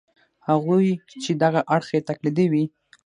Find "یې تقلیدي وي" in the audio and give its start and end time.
1.95-2.63